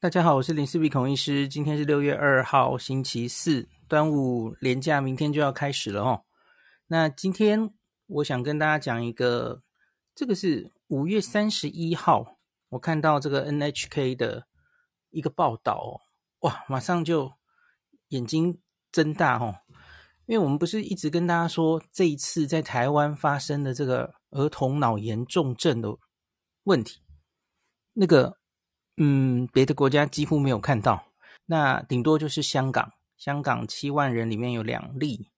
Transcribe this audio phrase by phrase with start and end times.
[0.00, 1.48] 大家好，我是林氏璧孔医师。
[1.48, 6.22] 今天是六月二号，星期四，端午连假明天就要开始了哦。
[6.86, 7.74] 那今天
[8.06, 9.64] 我想跟大家讲一个，
[10.14, 12.38] 这个是五月三十一号，
[12.68, 14.46] 我看到这个 NHK 的
[15.10, 15.98] 一个报道哦，
[16.46, 17.32] 哇，马上就
[18.10, 18.60] 眼睛
[18.92, 19.56] 睁大哦，
[20.26, 25.98] 因为我们不是一直跟大家说，这一次在台湾发生的这个儿童脑炎重症的
[26.62, 27.02] 问题，
[27.94, 28.38] 那个。
[29.00, 31.04] 嗯，别的国家几乎没有看到，
[31.46, 35.30] 那顶多就是香港，香港七万人里面有两例，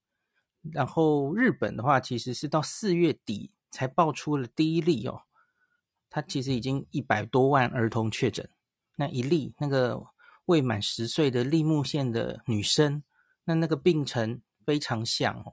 [0.73, 5.23] 然后日本的话，其实是到四月底才爆出了第一例哦，
[6.09, 8.49] 他其实已经一百多万儿童确诊，
[8.97, 10.07] 那一例那个
[10.47, 13.03] 未满十岁的立木县的女生，
[13.45, 15.53] 那那个病程非常像哦，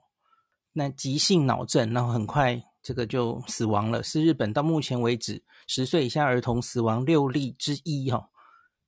[0.72, 2.64] 那急性脑症，然后很快。
[2.88, 8.30] 这个就死亡了，是日本到目前为止十岁以下儿童死亡六例之一哈。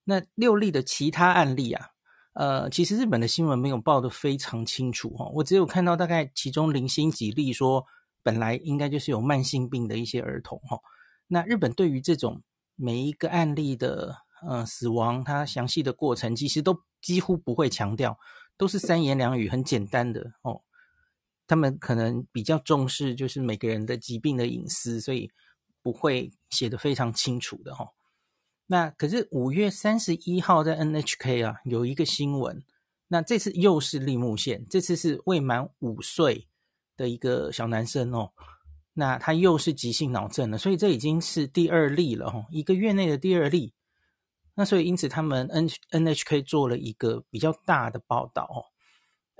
[0.04, 1.88] 那六例的其他案例啊，
[2.32, 7.84] 呃，其实日本的新闻没有报得非常清楚哈，我只有看到大概其中零星几例说
[8.22, 10.78] 本来应该就是有慢性病的一些儿童哈。
[11.26, 12.42] 那日本对于这种
[12.76, 14.16] 每一个案例的
[14.48, 18.18] 呃死亡，它详细的过程其实都几乎不会强调，
[18.56, 20.62] 都是三言两语很简单的哦。
[21.50, 25.28] 他们可能比较重视就是每个人的疾病的隐私，所以
[25.82, 27.88] 不会写得非常清楚的哈。
[28.68, 32.62] 那可是五月三十一号在 NHK 啊有一个新闻，
[33.08, 36.46] 那这次又是立木县，这次是未满五岁
[36.96, 38.30] 的一个小男生哦。
[38.92, 43.74] 那他又是急性脑症了，所以这已经是第二例了哈，一个月内的第二例。
[44.54, 48.70] 那所以因此他们 N NHK 做了一个比较大的报道哦。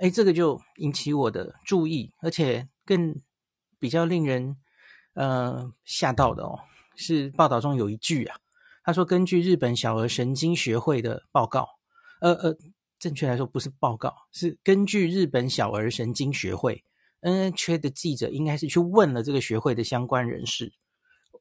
[0.01, 3.15] 哎，这个就引起我的注意，而且更
[3.77, 4.57] 比较令人
[5.13, 6.59] 呃吓到的哦，
[6.95, 8.35] 是报道中有一句啊，
[8.83, 11.69] 他说根据日本小儿神经学会的报告，
[12.19, 12.57] 呃呃，
[12.97, 16.83] 正确来说不是报告，是根据日本小儿神经学会
[17.19, 20.73] N H A 的记者应该是去问了这个学会的相关人士，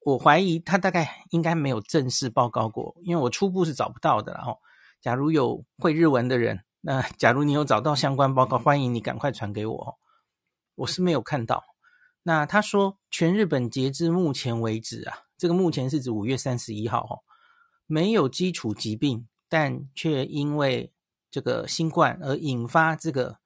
[0.04, 4.58] 我怀疑他大概应该没有正式报告过，因为我初步是找不到的，然后
[5.00, 6.60] 假如有会日文的人。
[6.82, 9.98] 那假如你有找到相关报告，欢迎你赶快传给我。
[10.76, 11.62] 我是没有看到。
[12.22, 17.20] 那他说，全日本截至目前为止啊，这个目前是指五月三十一号哦，
[17.86, 20.90] 没有基础疾病，但却因为
[21.30, 23.36] 这个新冠而引发这个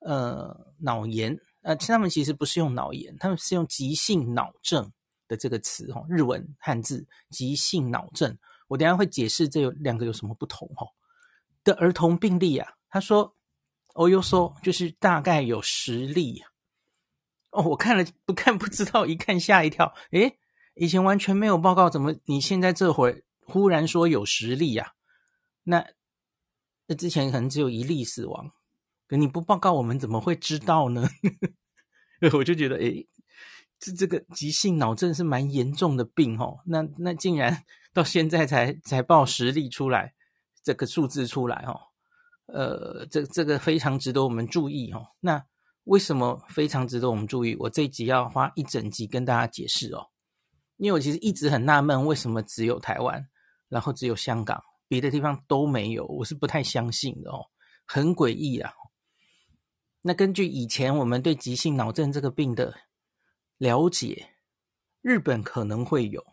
[0.00, 1.38] 呃脑炎。
[1.62, 4.90] 呃，他们其实不是用脑炎，他们是用急性脑症
[5.28, 8.36] 的这个词哦，日文汉字急性脑症。
[8.66, 10.88] 我等下会解释这有两个有什么不同哦。
[11.62, 12.72] 的儿童病例啊。
[12.90, 13.36] 他说
[13.94, 16.42] ：“哦哟说就是大概有十例
[17.50, 19.94] 哦，我看了不看不知道，一看吓一跳。
[20.10, 20.38] 诶，
[20.74, 24.92] 以前完全没有报告，怎么你现在这会儿忽然说有十例呀？
[25.62, 25.86] 那
[26.86, 28.50] 那之前可能只有一例死亡，
[29.06, 31.08] 可你不报告，我们怎么会知道呢？
[32.34, 33.08] 我就觉得，诶，
[33.78, 36.58] 这这个急性脑症是蛮严重的病哦。
[36.66, 40.14] 那那竟然到现在才才报十例出来，
[40.62, 41.89] 这个数字出来哦。”
[42.52, 45.06] 呃，这这个非常值得我们注意哦。
[45.20, 45.44] 那
[45.84, 47.56] 为什么非常值得我们注意？
[47.58, 50.06] 我这一集要花一整集跟大家解释哦。
[50.76, 53.28] 因为我其实一直很纳闷，为什么只有台湾，
[53.68, 56.06] 然后只有香港，别的地方都没有？
[56.06, 57.44] 我是不太相信的哦，
[57.86, 58.72] 很诡异啊。
[60.02, 62.74] 那根据以前我们对急性脑症这个病的
[63.58, 64.30] 了解，
[65.02, 66.24] 日本可能会有，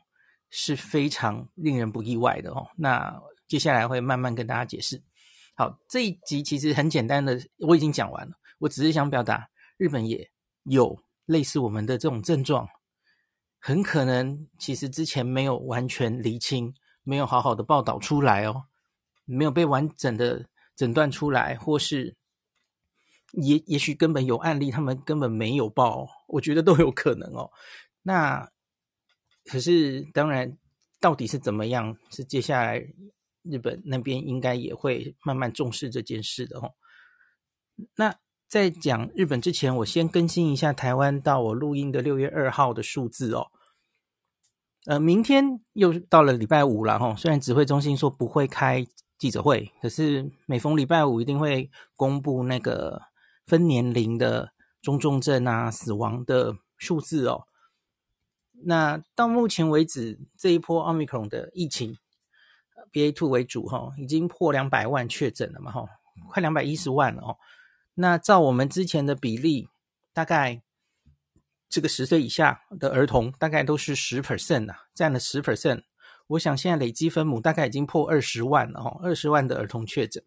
[0.49, 2.69] 是非常令人不意外的哦。
[2.78, 5.03] 那接下来会慢慢跟大家解释。
[5.59, 8.35] 好，这一集其实很简单的，我已经讲完了。
[8.59, 10.29] 我只是想表达，日本也
[10.66, 10.95] 有
[11.25, 12.69] 类似我们的这种症状，
[13.57, 18.66] 很可能其实之前没有完全厘清，没有好好的报道出来哦，
[19.25, 22.16] 没有被完整的诊断出来，或是
[23.31, 27.50] 也也许根本有案例，他们根本没有报，我觉得都有可能哦。
[28.03, 28.47] 那
[29.46, 30.56] 可是当然，
[31.00, 31.97] 到底是怎么样？
[32.12, 32.88] 是接下来。
[33.49, 36.73] 日本那边应该也会慢慢重视这件事的哦。
[37.96, 38.16] 那
[38.47, 43.47] 在讲日本之前，我先更新一下台湾到我录音的六月二号的数字哦。
[44.85, 47.14] 呃，明天又到了礼拜五了哈。
[47.16, 53.02] 虽然指挥中心说不会开记者会，可是每逢礼拜五一定会公布那个
[53.46, 57.44] 分年龄的中重症啊、死亡的数字哦。
[58.64, 61.97] 那到目前为止，这一波奥密克戎的疫情。
[62.97, 65.85] BA.2 为主哈，已经破两百万确诊了嘛哈，
[66.29, 67.38] 快两百一十万了哦。
[67.94, 69.67] 那照我们之前的比例，
[70.14, 70.61] 大概
[71.70, 75.84] 这个十岁以下的儿童大概都是十 percent 啊，占了十 percent。
[76.28, 80.23] 我想现在累积分母大概已经破二十万了哈，二十万的儿童确诊。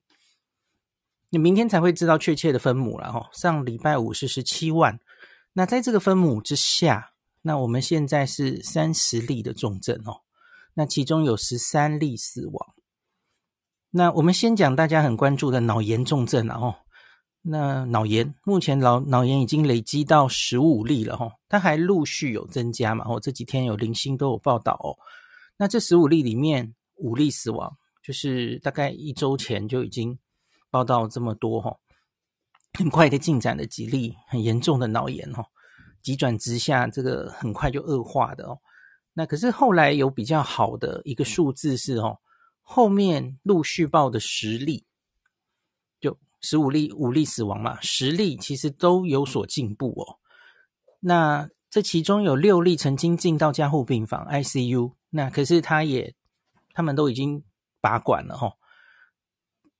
[1.29, 3.29] 你明天才会知道确切的分母了哈。
[3.33, 4.99] 上礼拜五是十七万，
[5.53, 7.13] 那在这个分母之下，
[7.43, 10.23] 那我们现在是三十例的重症哦，
[10.81, 12.75] 那其中有十三例死亡。
[13.91, 16.75] 那我们先讲大家很关注的脑炎重症了哦。
[17.43, 23.05] 那脑炎目前脑脑炎已经累积到十五例了哈，它还陆续有增加嘛？
[23.07, 24.97] 哦，这几天有零星都有报道哦。
[25.59, 30.19] 那这十五例里面五例死亡，就是大概一周前就已经
[30.71, 31.77] 报道这么多哈，
[32.79, 35.45] 很快的进展的几例很严重的脑炎哦，
[36.03, 38.57] 急转直下，这个很快就恶化的哦。
[39.13, 42.19] 那可是后来有比较好的一个数字是哦，
[42.63, 44.85] 后面陆续报的十例。
[46.01, 50.19] 就十五例，五例死亡嘛，十例其实都有所进步哦。
[51.01, 56.15] 那这其中有六例曾经进到加护病房 ICU，那可是他也，
[56.73, 57.45] 他们都已经
[57.81, 58.55] 拔管了哈。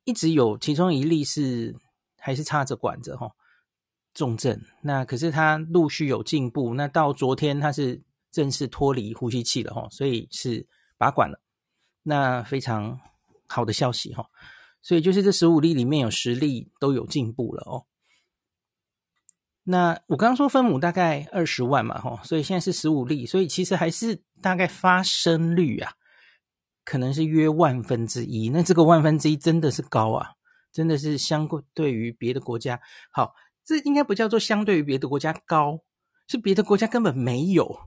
[0.05, 1.77] 一直有其中一例是
[2.19, 3.31] 还是插着管着哈，
[4.13, 4.61] 重症。
[4.83, 10.67] 那可是他陆续有进步，那到昨天他是正式脱离呼吸器了哈，所以是
[10.97, 11.41] 拔管了。
[12.03, 12.99] 那非常
[13.47, 14.27] 好的消息哈。
[14.83, 17.85] 所以就是这十五例里面有十例都有进步了哦。
[19.65, 25.93] 那我刚刚说分母大概二十万嘛，吼，所以现在是十五例，所以其实还是大概发生率啊，
[26.83, 28.49] 可能是约万分之一。
[28.49, 30.31] 那这个万分之一真的是高啊，
[30.73, 32.81] 真的是相对于别的国家，
[33.13, 35.81] 好，这应该不叫做相对于别的国家高，
[36.27, 37.81] 是别的国家根本没有，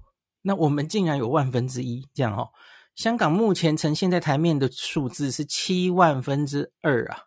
[0.44, 2.50] 那我们竟然有万分之一这样哦。
[2.94, 7.24] 香港目前呈现在台面的数字是七万分之二啊，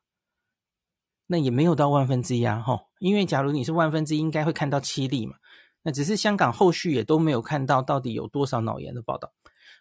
[1.26, 5.34] 那也没有到万分之一啊，吼，因为假如你是万分之一，应该会看到七例嘛，
[5.82, 9.32] 那只是香港后续也都没有看到到底有多少脑炎的报道。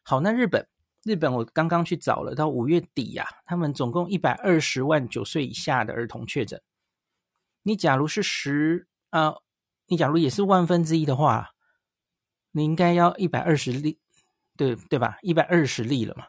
[0.01, 0.67] 好，那日本，
[1.03, 6.59] 日本我刚刚去找了，到五月底呀、啊，他们总共一百二十万九岁以下的儿童确诊。
[7.61, 9.35] 你假如是十啊，
[9.87, 11.54] 你假如也是万分之一的话，
[12.55, 13.99] 你应该要一百二十例。
[14.57, 15.17] 对对吧？
[15.21, 16.27] 一百二十例了嘛。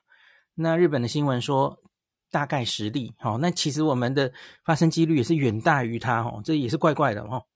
[0.55, 1.81] 那日本的新闻说
[2.29, 4.33] 大概十例，好，那其实我们的
[4.65, 7.47] 发生几率也是远大于它，哦，这也是怪怪的哦。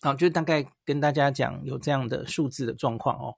[0.00, 3.34] 好，就大概跟大家讲有这样的数字的状况哦。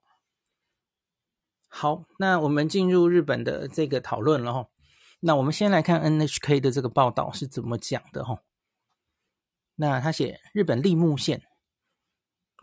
[1.67, 4.67] 好，那我们进入日本的这个讨论了哈。
[5.21, 8.43] 那我们先来看 NHK 的这个报道是怎么讲的哈。
[9.73, 11.41] 那他写日本立木县。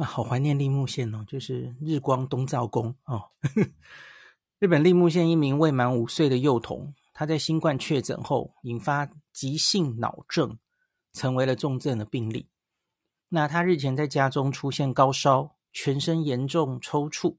[0.04, 3.22] 好怀念立木县哦，就是日光东照宫哦。
[4.58, 10.56] 日本栃木县一名未满五岁的幼童，他在新冠确诊后引发急性脑症，
[11.12, 12.48] 成为了重症的病例。
[13.28, 17.36] 那他日前在家中出现高烧，全身严重抽搐，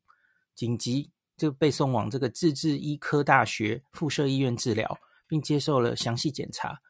[0.56, 6.81] 紧急就被送往这个自治医科大学附设医院治疗，并接受了详细检查。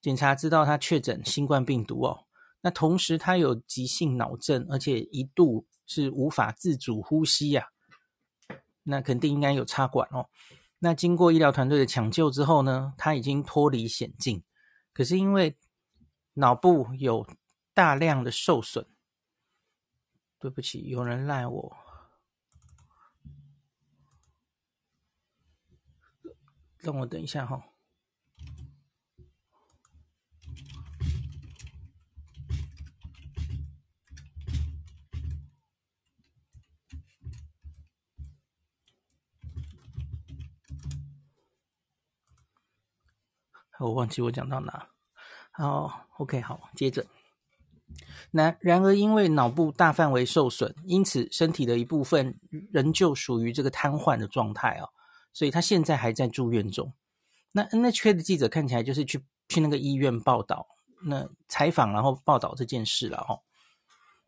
[0.00, 2.21] 检查知道他确诊新冠病毒哦。
[2.62, 7.68] 那同时，他有急性脑症，而且一度是无法自主呼吸呀、
[8.46, 8.56] 啊。
[8.84, 10.28] 那肯定应该有插管哦。
[10.78, 14.42] 那经过医疗团队的抢救之后呢，他已经脱离险境。
[14.92, 15.56] 可是因为
[16.34, 17.26] 脑部有
[17.74, 18.86] 大量的受损，
[20.38, 21.76] 对不起，有人赖我，
[26.78, 27.71] 让我等一下哈、哦。
[43.82, 44.88] 我忘记我讲到哪，
[45.50, 47.04] 好，OK，好，接着，
[48.30, 52.38] 那然而因为脑部大范围受损，因此身体的一部分
[52.72, 54.88] 仍旧属于这个瘫痪的状态哦，
[55.32, 56.92] 所以他现在还在住院中。
[57.52, 60.66] 那 NHK 的记者看起来就是去去那个医院报道，
[61.04, 63.42] 那采访然后报道这件事了哦。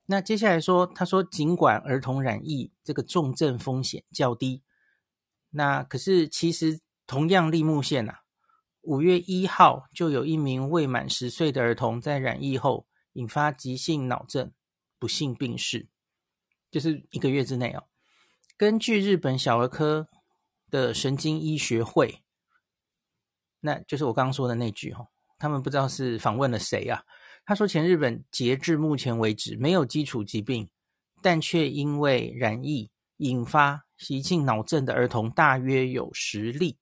[0.06, 4.62] 那接下来说，他说尽管儿童染疫这个重症风险较低，
[5.50, 8.16] 那可是其实同样立木县呐。
[8.84, 14.52] 五月一号，就有一名未满十岁的儿童在染疫后引发急性脑症，
[14.98, 15.88] 不幸病逝，
[16.70, 17.84] 就是一个月之内哦。
[18.58, 20.06] 根据日本小儿科
[20.70, 22.22] 的神经医学会，
[23.60, 27.02] 那就是我刚刚说的那句哦，他们不知道是访问了谁啊？
[27.46, 30.68] 他说，前日本截至目前为止没有基础疾病，
[31.22, 36.78] 但却因为染疫引发急性脑症的儿童大约有十例。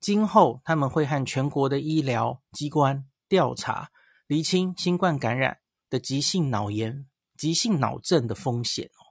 [0.00, 3.90] 今后他们会和全国的医疗机关调查，
[4.26, 5.58] 厘清新冠感染
[5.90, 9.02] 的急性脑炎、急性脑症的风险哦。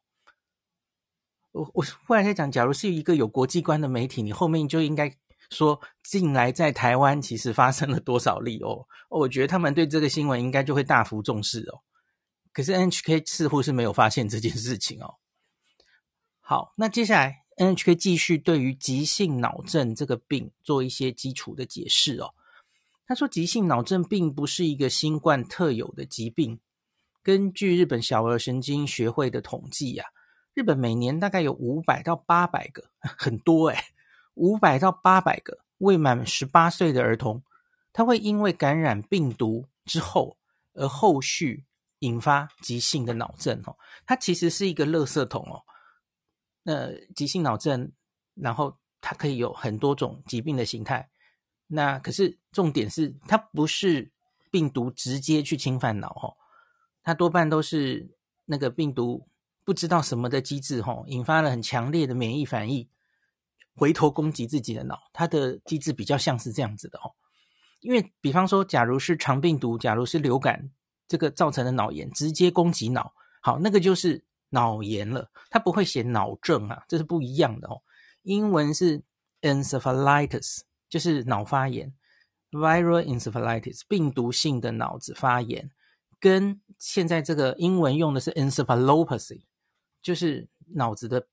[1.52, 5.14] 我我忽然在讲，假如是一个有国际观的媒体，你后面就应该
[5.50, 8.88] 说，近来在台湾其实发生了多少例哦。
[9.10, 11.82] 我觉得他们对这个新闻应该就会大幅重视哦。
[12.54, 15.16] 可是 NHK 似乎是没有发现这件事情哦。
[16.40, 22.34] 好，那接下来 NHK 继续对于急性脑症这个病做一些基础的解释哦。
[23.08, 26.60] 他说，急性脑症并不是一个新冠特有的疾病。
[27.24, 30.12] 根据日本小儿神经学会的统计呀、啊，
[30.54, 33.78] 日本每年大概有五百到八百个， 很多诶，
[34.36, 37.42] 五百到八百个未满十八岁的儿童，
[37.92, 40.38] 他会因为感染病毒之后
[40.74, 41.66] 而后续
[42.00, 43.76] 引发急性的脑症哦。
[44.06, 45.64] 它其实是一个垃圾桶哦。
[46.68, 47.94] 那急性脑症，
[48.36, 51.10] 然后它可以有很多种疾病的形态。
[51.66, 54.12] 那可是重点是，它不是
[54.52, 56.36] 病毒直接去侵犯脑哦。
[57.04, 59.30] 它多半都是那个病毒
[59.64, 62.90] 不知道什么的机制，吼，引发了很强烈的免疫反应，
[63.74, 65.00] 回头攻击自己的脑。
[65.14, 67.16] 它的机制比较像是这样子的，哦。
[67.80, 70.70] 因为比方说，假如是肠病毒，假如是流感
[71.08, 75.30] 这个造成的脑炎，直接攻击脑，好，那个就是脑炎了。
[75.50, 77.82] 它不会写脑症啊，这是不一样的哦。
[78.24, 79.02] 英文是
[79.42, 81.94] encephalitis，就是脑发炎
[82.52, 85.70] ，viral encephalitis，病毒性的脑子发炎。
[86.20, 89.44] 跟现在这个英文用的是 encephalopathy，
[90.02, 91.28] 就是脑子的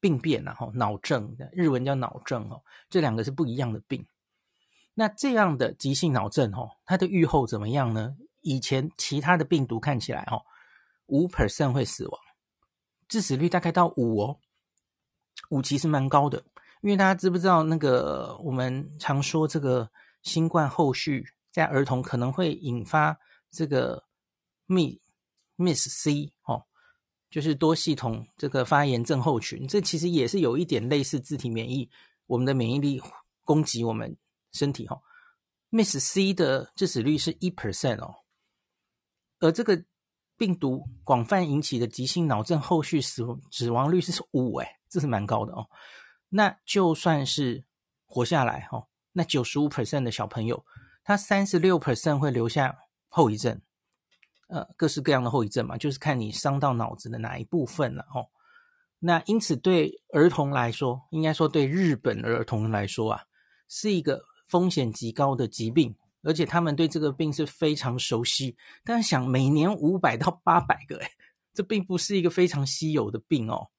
[0.00, 4.06] 病变，然后脑症的日文叫脑症哦，这两个是不一样的病。
[4.94, 8.16] 那这样的急性脑症哦，它的预后怎么样呢？
[8.40, 10.42] 以前其他的病毒看起来哦，
[11.06, 12.20] 五 percent 会死亡，
[13.08, 14.38] 致死率大概到五哦，
[15.50, 16.42] 五其实蛮高的。
[16.80, 19.90] 因为大家知不知道那个我们常说这个
[20.22, 23.18] 新冠后续在儿童可能会引发
[23.50, 24.04] 这个。
[25.58, 26.64] MIS-C 哦，
[27.28, 31.90] 就是多系统这个发炎症候群，这其实也是有一点类似自体免疫，
[32.24, 32.98] 我们的免疫力
[33.44, 34.16] 攻击我们
[34.52, 35.02] 身体哈、哦。
[35.68, 38.14] miss c 的致死率是一 percent 哦，
[39.40, 39.84] 而这个
[40.36, 45.66] 病毒广泛引起的急性脑症后续死亡死亡率是五诶，这是蛮高的哦。
[46.28, 47.64] 那就算是
[48.04, 50.64] 活下来哈、哦，那九十五 percent 的小朋友，
[51.04, 52.76] 他三十六 percent 会留下
[53.08, 53.60] 后遗症。
[54.48, 58.28] 呃，各式各样的后遗症嘛，就是看你伤到脑子的哪一部分了哦。
[58.98, 63.22] 那因此，对儿童来说，应该说对日本儿童来说啊，
[63.68, 68.56] 是一个风险极高的疾病，而且他们对这个病是非常熟悉。
[68.82, 71.10] 但想，每年五百到八百个，诶，
[71.52, 73.70] 这并不是一个非常稀有的病哦。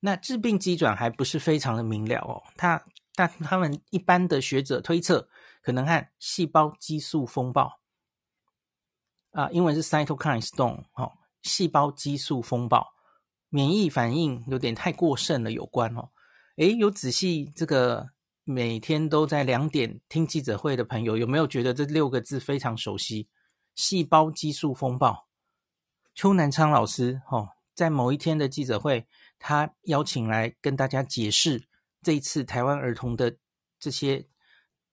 [0.00, 2.42] 那致病机转还不是非常的明了哦。
[2.56, 2.84] 他
[3.14, 5.28] 但他们一般的学者推测，
[5.62, 7.80] 可能和细胞激素风暴。
[9.32, 12.94] 啊，英文是 cytokine storm，哦，细胞激素风暴，
[13.48, 16.10] 免疫反应有点太过剩了有关哦。
[16.56, 18.10] 诶，有仔细这个
[18.44, 23.28] 每天都在两点听记者会的朋友，有没有觉得这六个字非常熟悉？
[23.74, 25.28] 细胞激素风暴，
[26.14, 29.06] 邱南昌老师哦，在某一天的记者会，
[29.38, 31.68] 他邀请来跟大家解释
[32.02, 33.36] 这一次台湾儿童的
[33.78, 34.26] 这些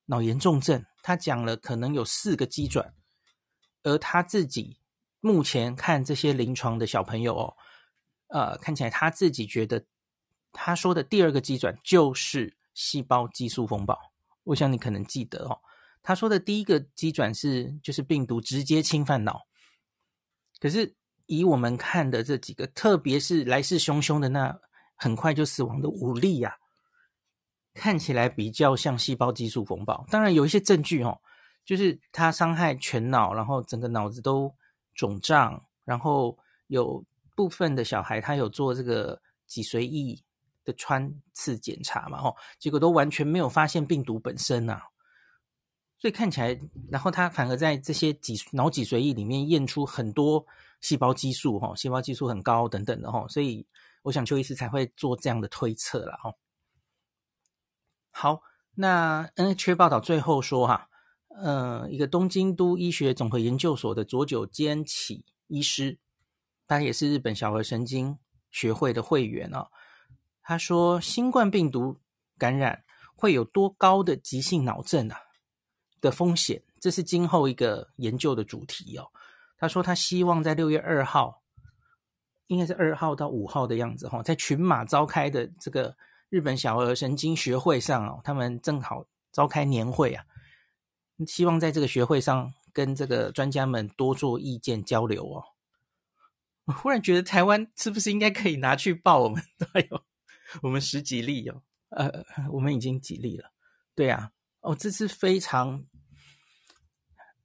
[0.05, 2.93] 脑炎重症，他讲了可能有四个机转。
[3.83, 4.77] 而他自己
[5.19, 7.57] 目前看这些临床的小朋友哦，
[8.27, 9.85] 呃，看起来他自己觉得
[10.51, 13.99] 他说的第二个机转就是细胞激素风暴。
[14.45, 15.59] 我想你可能记得哦，
[16.01, 19.41] 他说的第一个机转是就是病毒直接侵犯脑，
[20.59, 20.95] 可是
[21.25, 24.57] 以我们看的这几个，特别是来势汹汹的那
[24.95, 26.55] 很快就死亡的五例呀，
[27.73, 30.05] 看起来比较像细胞激素风暴。
[30.09, 31.19] 当然有一些证据哦。
[31.65, 34.51] 就是它伤害全脑，然后整个脑子都
[34.95, 37.05] 肿胀，然后有
[37.35, 40.19] 部分的小孩他有做这个脊髓液
[40.73, 44.83] 穿刺检查嘛，吼，结果都完全没有发现病毒本身呐、啊，
[45.97, 46.59] 所以看起来，
[46.91, 50.45] 然后他反而在这些脊脑脊髓液里面验出很多
[50.81, 53.65] 细胞激素，吼，细胞激素很高等等的，吼，所以
[54.03, 56.37] 我想邱医师才会做这样的推测了，吼。
[58.11, 58.41] 好，
[58.75, 60.87] 那 NHK 报道最后说哈。
[61.41, 65.97] 呃，一个东京都医学总合研究所的佐久间启医师，
[66.67, 68.17] 他也是日本小儿神经
[68.51, 69.67] 学会的会员哦。
[70.49, 71.95] 他说，新冠病毒
[72.35, 72.83] 感染
[73.15, 75.15] 会有多高的急性脑症啊
[76.01, 79.05] 的风险，这是今后一个研究的主题哦。
[79.59, 81.43] 他说，他希望在六月二号，
[82.47, 85.95] 应该是二号到五号的样子哈，在群马召开的这个
[86.29, 90.25] 日本小儿神经学会上哦，他们正好召开年会啊。
[91.27, 95.43] 希望在这个学会上跟这个专家们多做意见交流哦。
[96.65, 99.19] 我忽然觉得台湾是不是应该可以拿去报？
[99.19, 100.03] 我们都有，
[100.61, 103.51] 我们十几例哦，呃，我们已经几例了？
[103.95, 105.83] 对啊，哦，这是非常，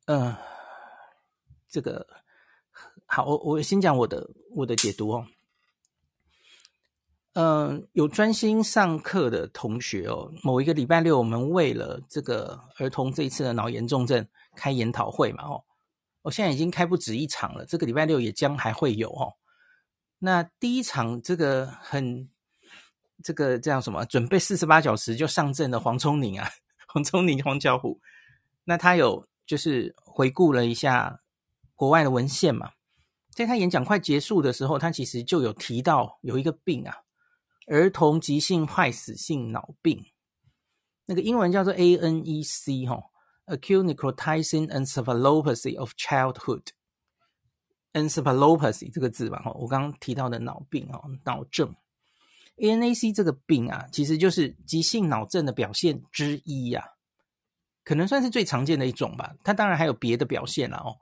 [0.07, 0.39] 嗯、呃，
[1.69, 2.07] 这个
[3.07, 5.27] 好，我我先讲我的我的解读哦。
[7.37, 15.65] 嗯、有专心上课的同学哦，某一个礼拜六，我们为了这个儿童这一次的脑炎重症开研讨会嘛，哦，
[16.23, 19.35] 我现在已经开不止一场了，这个礼拜六也将还会有哦。
[20.21, 22.31] 那第一场这个很
[23.23, 24.05] 这个叫什么？
[24.07, 26.49] 准备四十八小时就上阵的黄聪宁啊，
[26.89, 28.01] 黄聪宁黄巧虎，
[28.65, 31.21] 那他有就是回顾了一下
[31.75, 32.73] 国外的文献嘛，
[33.31, 36.99] 在他演讲快结束的时候，他其实就有提到有一个病啊。
[37.67, 40.05] 儿童急性坏死性脑病，
[41.07, 43.03] 那个英文叫做 ANEC 哈
[43.47, 51.75] ，Acute Necrotizing Encephalopathy of Childhood，Encephalopathy 这个字吧哈，我刚刚提到的脑病哦，脑症
[52.57, 56.89] A N A C 这个病啊，其实就是急性脑症的表现之一呀、啊，
[57.85, 59.35] 可能算是最常见的一种吧。
[59.43, 60.97] 它当然还有别的表现了哦。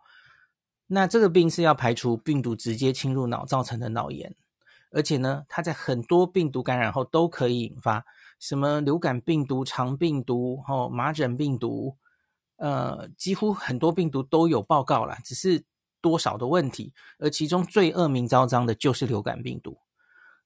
[0.86, 4.34] 那这个病是要排除病毒直接侵入脑造成的脑炎。
[4.94, 8.04] 而且呢，它在很多病毒感染后都可以引发
[8.38, 11.96] 什么流感病毒、肠病毒、哦麻疹病毒，
[12.56, 15.64] 呃，几乎很多病毒都有报告啦，只是
[16.02, 16.92] 多少的问题。
[17.18, 19.78] 而其中最恶名昭彰的就是流感病毒。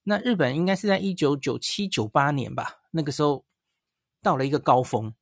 [0.07, 3.45] 那日本应该是在一九九七九八年吧，那个时候
[4.23, 5.13] 到了一个高峰，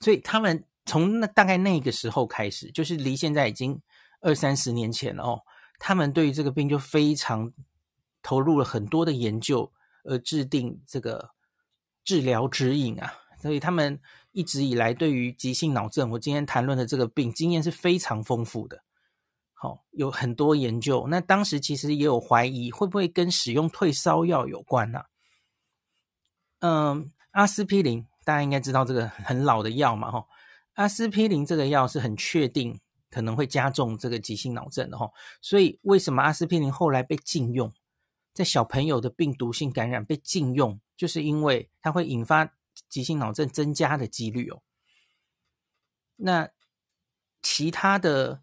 [0.00, 3.80] 所以他们从那大概那个时候开始，就是离现在已经
[4.20, 5.42] 二三十年前了哦，
[5.78, 7.52] 他们对于这个病就非常。
[8.22, 9.70] 投入了很多的研究，
[10.02, 11.30] 而制定这个
[12.02, 14.00] 治疗指引啊，所以他们
[14.32, 18.82] 一直以来对于急性脑症，我今天谈论的这个病经验是非常丰富的。
[19.92, 21.06] 有很多研究。
[21.08, 25.00] 那当时其实也有怀疑，会不会跟使用退烧药有关呢？
[26.60, 30.26] 嗯，阿司匹林大家应该知道这个很老的药嘛，哈，
[30.74, 32.78] 阿司匹林这个药是很确定
[33.10, 37.72] 可能会加重这个急性脑症的哈，所以为什么阿司匹林后来被禁用？
[38.34, 42.52] 在小朋友的病毒性感染被禁用，就是因为它会引发
[42.90, 44.60] 急性脑症增加的几率哦。
[46.16, 46.48] 那
[47.42, 48.42] 其他的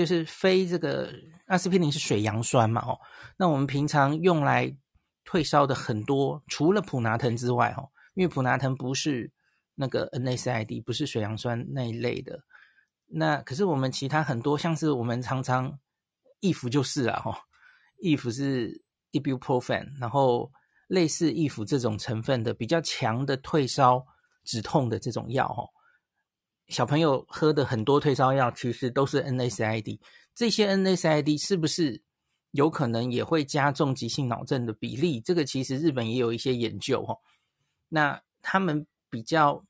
[0.00, 1.12] 就是非这个
[1.44, 2.80] 阿司匹林是水杨酸嘛？
[2.86, 2.98] 哦，
[3.36, 4.74] 那我们平常用来
[5.24, 9.30] 退烧的很多，除了普拿疼之外，哦，因为普拿疼不是
[9.74, 12.40] 那个 NSAID，不是水杨酸那一类的。
[13.06, 15.78] 那可是我们其他很多，像是我们常常
[16.40, 17.36] 易服就是啊，哦，
[18.00, 18.82] 易服是。
[19.12, 20.52] Ibuprofen，然后
[20.86, 24.06] 类似易服这种成分的比较强的退烧
[24.44, 25.66] 止痛的这种药，哦，
[26.70, 29.98] 小朋友喝的很多退烧药其实都是 NSAID，
[30.34, 32.00] 这些 NSAID 是不是
[32.52, 35.20] 有可能也会加重急性脑症的比例？
[35.20, 37.18] 这个其实日本也有一些研究，哦，
[37.88, 39.62] 那他们比较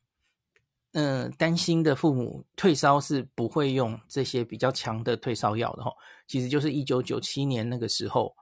[0.92, 5.92] 嗯、担心的父母退烧是不会用这些比较强的退烧药的，哦，
[6.26, 8.34] 其实就是一九九七年那个时候。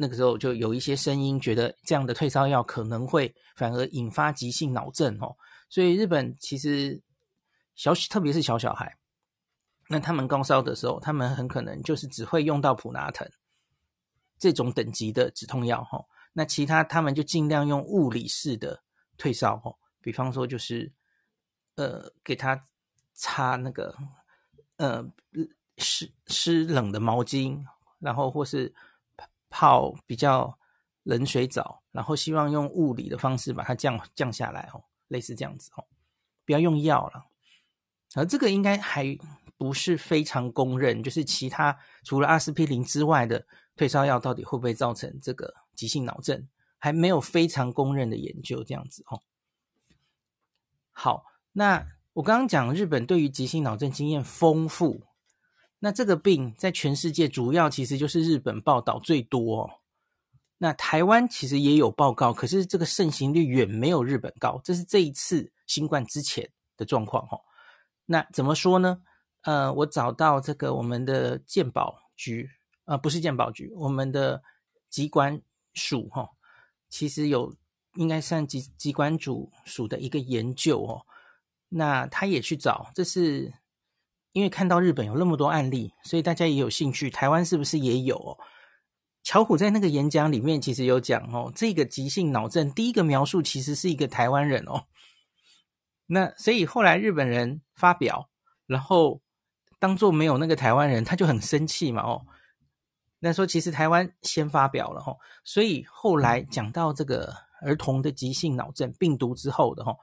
[0.00, 5.34] 那个时候就有一些声音觉得这样的退烧药可能会反而引发急性脑症哦，
[5.68, 7.02] 所以日本其实
[7.78, 8.94] 小特别是小小孩，
[9.88, 13.26] 那他们高烧的时候，他们很可能就是只会用到普拿疼
[14.38, 18.82] 这种等级的止痛药哈，那其他他们就尽量用物理式的
[19.16, 20.92] 退烧哦，比方说就是
[21.76, 22.62] 呃给他
[23.14, 23.96] 擦那个
[24.76, 25.02] 呃
[25.78, 27.64] 湿湿冷的毛巾，
[27.98, 28.74] 然后或是。
[29.50, 30.58] 泡比较
[31.04, 35.82] 冷水澡，然后希望用物理的方式把它降降下来哦，类似这样子哦，
[36.44, 37.24] 不要用药了。
[38.14, 39.16] 而这个应该还
[39.56, 49.20] 不是非常公认，就是其他除了阿司匹林之外的退烧药到底会不会造成这个急性脑症，还没有非常公认的研究这样子哦。
[50.90, 55.02] 好，那我刚刚讲日本对于急性脑症经验丰富。
[55.80, 59.70] 那这个病在全世界主要其实就是日本报道最多哦。
[60.56, 64.60] 那台湾其实也有报告，可是这个盛行率远没有日本高。
[64.64, 67.40] 这是这一次新冠之前的状况哦。
[68.10, 69.02] 那怎么说呢？
[69.42, 72.50] 呃，我找到这个我们的健保局，
[72.86, 74.42] 呃，不是健保局，我们的
[74.88, 75.40] 疾管
[75.74, 76.28] 署哈，
[76.88, 77.54] 其实有
[77.96, 81.06] 应该算疾疾管署署的一个研究哦。
[81.68, 83.52] 那他也去找，这是。
[84.32, 87.10] 因为看到日本有那么多案例，所以大家也有兴趣。
[87.10, 88.38] 台湾是不是也有哦？
[89.24, 94.84] 巧虎在那个演讲里面其实有讲哦，这个急性脑症第一个描述其实是一个台湾人哦。
[96.10, 98.30] 那所以后来日本人发表，
[98.66, 99.20] 然后
[99.78, 102.26] 当做没有那个台湾人，他就很生气嘛哦。
[103.20, 109.94] 那说其实台湾先发表了哈，所以后来讲到这个儿童的急性脑症病毒之后的哈，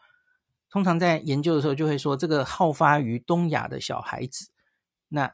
[0.70, 4.50] 通常在研究的时候就会说这个好发于东亚的小孩子，
[5.08, 5.34] 那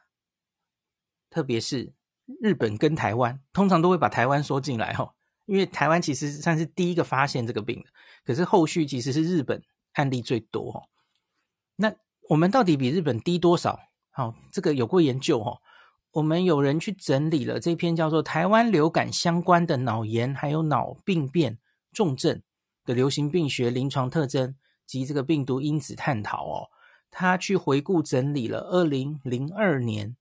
[1.28, 1.92] 特别是
[2.40, 5.12] 日本跟台湾，通常都会把台湾说进来哈，
[5.44, 7.90] 因为台湾其实算是第一个发现这个病的，
[8.24, 9.60] 可是后续其实是日本
[9.92, 10.88] 案例最多哦。
[11.76, 11.94] 那
[12.28, 13.78] 我们到底比日本低多少？
[14.10, 15.60] 好，这个有过研究哦。
[16.12, 21.58] 我们有人去整理了这篇叫做《台湾流感相关的脑炎还有脑病变
[21.90, 22.42] 重症
[22.84, 24.54] 的流行病学临床特征
[24.86, 26.68] 及这个病毒因子探讨》哦，
[27.10, 30.14] 他去回顾整理了二零零二年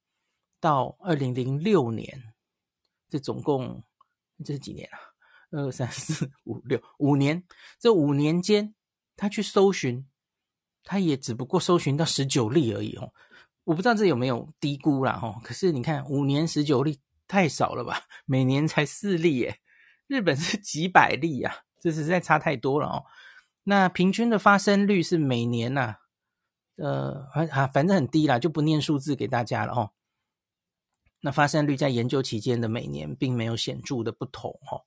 [0.62, 2.24] 到二零零六年，
[3.10, 3.84] 这总共
[4.46, 4.98] 这是几年啊？
[5.52, 7.44] 二三四五六五年，
[7.78, 8.74] 这五年间
[9.22, 10.04] 他去搜寻，
[10.84, 13.14] 他也只不过搜寻到十九例而已哦。
[13.66, 18.02] 我不知道这有没有低估啦哦，可是你看五年十九例太少了吧？
[18.26, 19.60] 每年才四例耶，
[20.08, 23.06] 日本是几百例啊，这实在差太多了哦。
[23.66, 26.00] 那平均的发生率是每年呐、啊，
[26.78, 29.92] 呃，啊，反正很低啦，就不念数字给大家了哦。
[31.20, 34.82] 那发生率在研究期间的每年并没有显著的不同哦。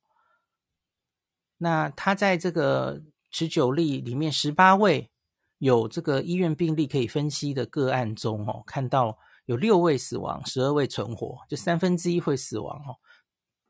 [1.59, 3.01] 那他在这个
[3.35, 5.11] 十九例里面十八位。
[5.59, 12.99] 有这个医院病例可以分析的个案中，哦，看到有六位死亡，十二位存活，就三分之一会死亡，哦，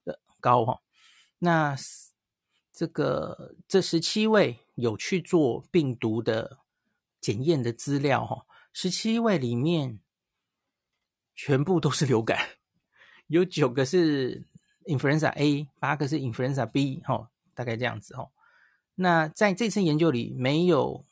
[0.03, 0.81] 的高，哈。
[1.38, 1.77] 那
[2.72, 6.59] 这个这十七位有去做病毒的
[7.20, 10.00] 检验的资料，哈，十七位里面
[11.37, 12.40] 全部都是流感，
[13.29, 14.48] 有九个是
[14.87, 18.29] influenza A，八个是 influenza B，哈，大概这样子，哈。
[18.95, 21.05] 那在这次研究里没有。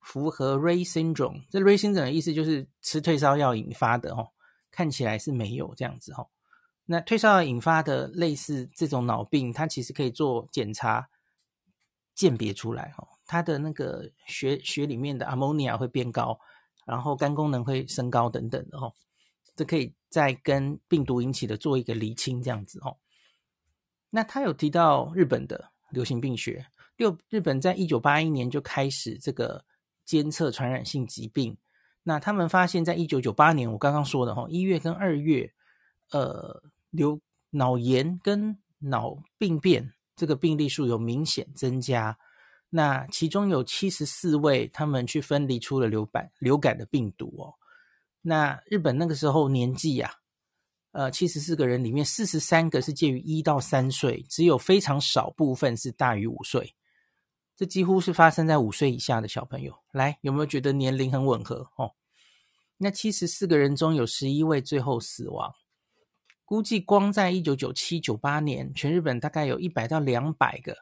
[0.00, 4.30] 符合 Ray syndrome，这 Ray syndrome 的意思就是吃退烧药引发的哦，
[4.70, 6.30] 看起来是没有这样子哦。
[6.86, 11.10] 那退烧药引发的类似这种脑病，它其实可以做检查
[12.14, 13.06] 鉴别出来哦。
[13.26, 16.40] 它的那个血血里面的 ammonia 会变高，
[16.86, 18.94] 然后肝功能会升高等等的哦。
[19.54, 22.96] 这可以再跟病毒引起的做一个厘清这样子哦。
[24.08, 26.66] 那他有提到日本的流行病学，
[27.00, 29.64] 六日本在一九八一年就开始这个。
[30.06, 31.56] 监测传染性疾病，
[32.02, 35.48] 那他们发现，在一九九八年，我刚刚说的哈，一月跟二月，
[36.10, 36.60] 呃，
[36.90, 42.18] 流脑炎跟脑病变这个病例数有明显增加。
[42.70, 47.54] 那其中有七十四位，他们去分离出了流感流感的病毒哦。
[48.20, 50.12] 那日本那个时候年纪呀、
[50.90, 56.74] 啊，呃，七十四个人里面，四十三个是介于一到三岁，只有非常少部分是大于五岁。
[57.60, 59.78] 这几乎是发生在五岁以下的小朋友。
[59.92, 61.70] 来，有没有觉得年龄很吻合？
[61.76, 61.92] 哦，
[62.78, 65.54] 那七十四个人中有十一位最后死亡。
[66.46, 70.74] 估计光在一九九七、九八年，全日本大概有一百到两百个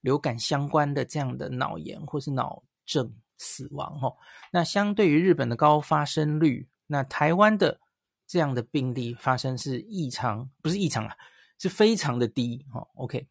[0.00, 3.98] 流感相关的这样的脑炎或是脑症死亡。
[4.00, 4.16] 哦，
[4.52, 7.80] 那相对于日本的高发生率，那台湾的
[8.28, 11.16] 这样的病例发生是异常，不是异常啊，
[11.58, 12.64] 是非常的低。
[12.72, 13.26] 哦，OK，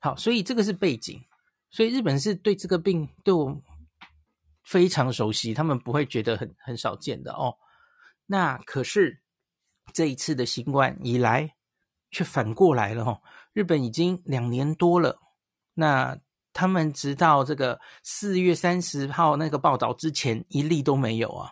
[0.00, 1.24] 好，所以这个是背景。
[1.74, 3.60] 所以日本是对这个病对我
[4.62, 7.52] 非常熟悉，他们不会觉得很很少见的哦。
[8.26, 9.20] 那可是
[9.92, 11.56] 这一次的新冠以来，
[12.12, 13.20] 却反过来了哦。
[13.52, 15.18] 日本已经两年多了，
[15.74, 16.16] 那
[16.52, 21.50] 他们直到这个四月三十号那个报道之前，一例都没有啊。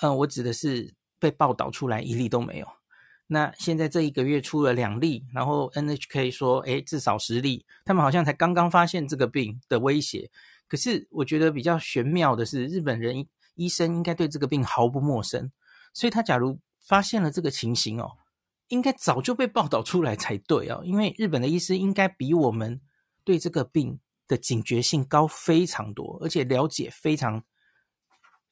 [0.00, 2.66] 嗯，我指的是被报道出来一例都没有。
[3.32, 10.28] 那现在这一个月出了两例，然后 NHK 说，诶，至少十例，他们好像才刚刚发现这个病的威胁。
[10.66, 15.48] 可是我觉得比较玄妙的是，日本人医生应该对这个病毫不陌生，
[15.92, 18.10] 所以他假如发现了这个情形哦，
[18.66, 22.80] 应该早就被报道出来才对哦，因为日本的医师应该比我们
[23.22, 27.40] 对这个病的警觉性高非常多，而且了解非常。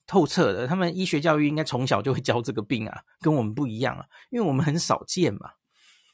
[0.08, 5.50] 透彻的，他们医学教育应该从小就会教这个病啊，跟我们不一样啊，因为我们很少见嘛。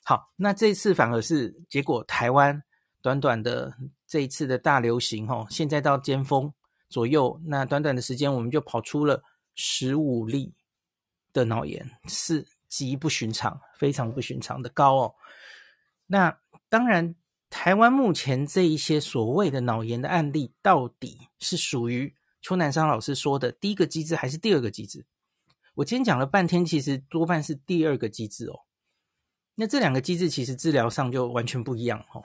[0.02, 2.60] 好，那这次反而是结果，台湾
[3.00, 3.72] 短短的
[4.04, 6.52] 这一次的大流行，哦，现在到尖峰
[6.88, 9.22] 左右，那短短的时间，我们就跑出了
[9.54, 10.52] 十五例
[11.32, 15.14] 的脑炎，是极不寻常，非常不寻常的高哦。
[16.08, 16.36] 那
[16.68, 17.14] 当然，
[17.48, 22.12] 台湾目前这一些所谓的脑炎的案例，到底是属于？
[22.44, 25.06] 邱南山老师说的第一个机制还是第二个机制？
[25.76, 28.60] 我今天讲了半天，其实多半是第二个机制哦。
[29.54, 32.22] 那这两个机制其实治疗上就完全不一样哦。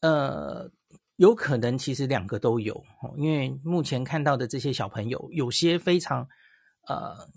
[0.00, 0.70] 呃，
[1.16, 6.26] 有可能其实两个都有哦，因为目前看到的这些小朋友，有些非常
[6.86, 7.28] 呃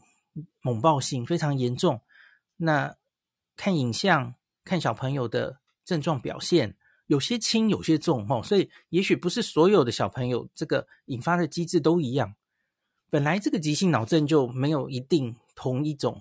[0.61, 1.99] 猛暴性非常严重，
[2.55, 2.95] 那
[3.57, 12.35] 看影像，看小朋友的症状表现，有些轻，有些重，哦，所以也许不是所有的小朋友这个引发的机制都一样。
[13.09, 16.19] 本来这个急性脑症就没有一定同一种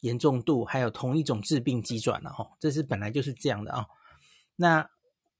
[0.00, 3.86] 严重度，还有同一种致病机转了，哦，这是本来就是这样的啊。
[4.56, 4.88] 那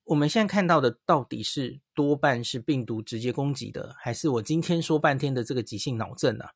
[0.04, 6.50] 我们现在看到的到底是多半是病毒直接攻击的，还是我今天说半天的这个急性脑症啊？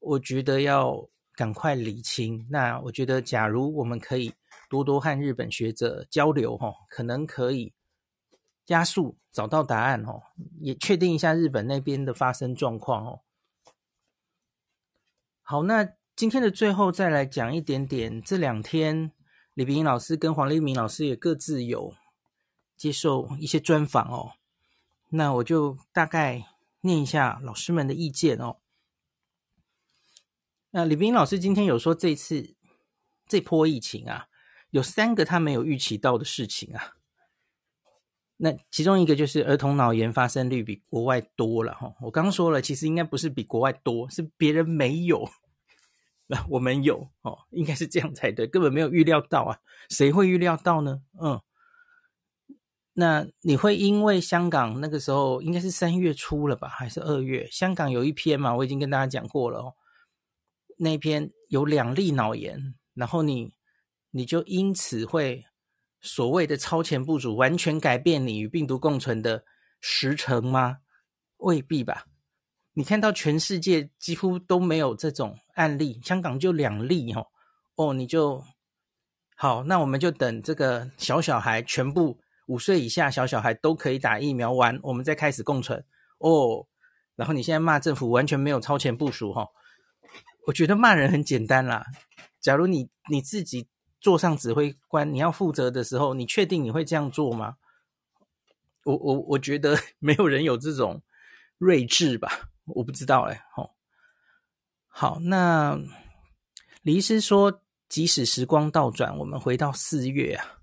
[0.00, 2.46] 我觉得要赶快理清。
[2.50, 4.32] 那我觉得，假如我们可以
[4.70, 7.74] 多多和日本学者交流，哈，可能可以
[8.64, 10.22] 加速找到答案，哦，
[10.60, 13.20] 也确定一下日本那边的发生状况，哦。
[15.42, 19.12] 好，那今天的最后再来讲一点点，这两天
[19.52, 21.92] 李秉颖老师跟黄立明老师也各自有。
[22.76, 24.32] 接受一些专访哦，
[25.10, 26.46] 那我就大概
[26.80, 28.56] 念一下老师们的意见哦。
[30.70, 32.54] 那李冰老师今天有说，这次
[33.28, 34.28] 这波疫情啊，
[34.70, 36.94] 有三个他没有预期到的事情啊。
[38.38, 41.94] 那其中一个就是儿童脑炎发生率比国外多了哈。
[42.00, 45.28] 我刚刚说了，其实应该不是比国外多，是别人没有，
[46.26, 51.02] 那 我们有哦，应该是这样才对，根本没有预料到啊，谁会预料到呢？
[51.20, 51.40] 嗯。
[52.94, 57.48] 那你会因为香港那个时候应该是三月初了吧，还是二月？
[57.50, 59.74] 香港有一篇嘛，我已经跟大家讲过了哦。
[60.76, 63.52] 那篇有两例脑炎，然后你
[64.10, 65.44] 你就因此会
[66.00, 69.44] 所谓的超前部署，完全改变你与病毒共存的
[69.80, 70.78] 时程吗？
[71.38, 72.06] 未必吧。
[72.74, 77.26] 你看到全世界几乎都没有这种案例，香港就两例哦。
[77.76, 78.42] 哦，你就
[79.36, 82.20] 好，那我们就等这个小小孩全部。
[82.46, 85.78] 五岁以下小小孩都可以打疫苗完，我们再开始共存
[86.18, 86.66] 哦。
[87.14, 89.46] 然后你现在骂政府完全没有超前部署哈，
[90.48, 91.86] 我觉得骂人很简单啦。
[92.40, 93.68] 假如你你自己
[94.00, 97.56] 坐上指挥官，你要负责的时候，你确定你会这样做吗？
[98.84, 101.02] 我我我觉得 没有人有这种
[101.58, 103.44] 睿智吧，我不知道哎。
[103.54, 103.74] 好，
[104.88, 105.78] 好，那
[106.82, 110.56] 李医师说，即使时光倒转，我们回到四月啊。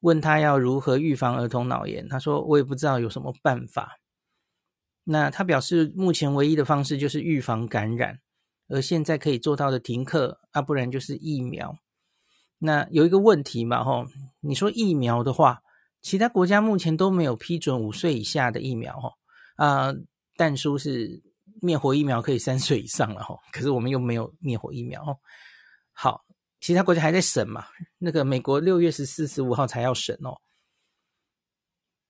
[0.00, 4.00] 问他要如何预防儿童脑炎，他说我也不知道有什么办法。
[5.04, 8.18] 那他表示，目前唯一的方式就是预防感染，
[8.68, 11.78] 而现在可以做到的停课啊，不然就是疫苗。
[12.62, 14.06] 那有一个问题嘛，吼，
[14.40, 15.60] 你说疫苗的话，
[16.00, 19.12] 其他国家目前都没有批准五岁以下的疫苗，吼
[19.56, 19.92] 啊，
[20.36, 21.22] 但说是
[21.60, 25.18] 灭活疫苗可以三岁以上了，吼，可是我们又没有灭活疫苗，吼
[25.92, 26.24] 好。
[26.64, 27.64] 其他国家还在审嘛？
[27.98, 30.38] 那个美国六月十四、十五号才要审哦。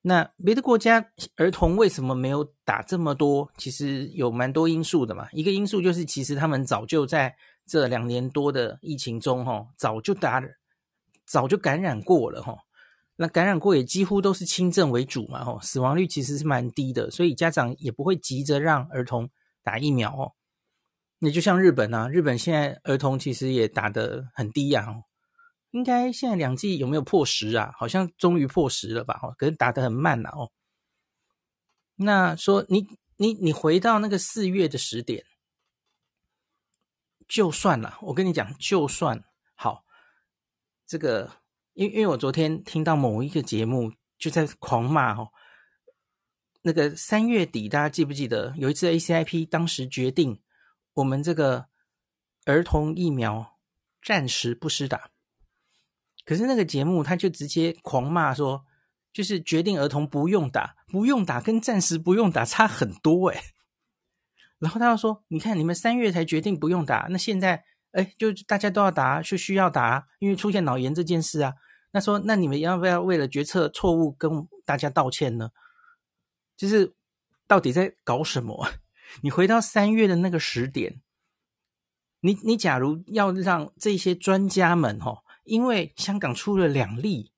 [0.03, 1.03] 那别的国家
[1.37, 3.51] 儿童为什么没有打这么多？
[3.57, 5.27] 其实有蛮多因素的嘛。
[5.33, 7.35] 一个因素就是，其实他们早就在
[7.67, 10.43] 这两年多的疫情中，哈，早就打，
[11.25, 12.57] 早就感染过了，哈。
[13.17, 19.31] 那感染过也几乎都是轻症为主嘛，哈，死亡率其实是蛮低的，所以家长也不会急着让儿童
[19.63, 20.33] 打疫苗哦。
[21.19, 24.97] 那就像日本啊，日本现在儿童其实也打得很低呀，啊，
[25.71, 27.73] 应该现在两剂有没有破十啊？
[27.79, 29.21] 好像终于破十了吧？
[29.23, 30.51] 哦，可是打得很慢了哦。
[31.95, 35.23] 那说你你你回到那个四月的时点，
[37.33, 39.87] 就算了，我跟你讲，就算好，
[40.87, 41.31] 这个
[41.73, 45.31] 因因为我昨天听到某一个节目就在狂骂哦，
[46.61, 50.43] 那个三月底大家记不记得有一次 ACIP 当时决定。
[50.93, 51.69] 我们这个
[52.45, 53.59] 儿童疫苗
[54.05, 55.09] 暂时不施打，
[56.27, 58.67] 可是那个节目他就直接狂骂说，
[59.11, 63.41] 就是决定儿童不用打，不用打跟暂时不用打差很多诶。
[64.63, 71.53] 然后他又说，你看你们三月才决定不用打，那现在哎就大家都要打，就需要打，因为出现脑炎这件事啊。
[71.91, 75.51] 那说那你们要不要为了决策错误跟大家道歉呢？
[76.57, 76.95] 就是
[77.49, 78.69] 到底在搞什么？
[79.23, 81.03] 你回到三月的那个时点，
[82.21, 87.33] 你你假如要让这些专家们齁，因为香港出了两例，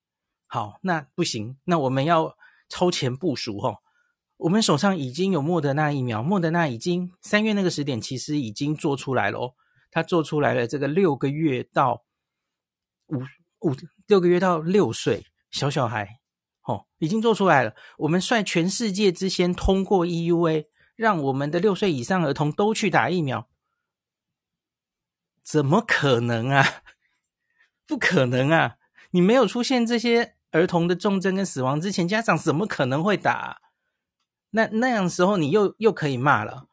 [0.45, 2.37] 好，那不行，那我们要
[2.69, 3.79] 超前部署齁。
[4.37, 9.53] 我们手上已经有莫德纳疫苗，莫德纳已经三月那个时点其实已经做出来了哦，
[9.91, 12.03] 他做出来了这个六个月到
[13.07, 13.19] 五
[13.59, 13.75] 五
[14.07, 16.19] 六个月到六岁小小孩，
[16.63, 17.73] 哦，已经做出来了。
[17.99, 20.67] 我们率全世界之先通过 EUA。
[20.95, 23.49] 让我们的六岁以上儿童都去打疫苗，
[25.43, 26.65] 怎么可能啊？
[27.85, 28.77] 不可能啊！
[29.11, 33.61] 你没有出现这些儿童的重症跟死亡之前，家长怎么可能会打？
[34.55, 36.69] 那那样时候，你又又可以骂了。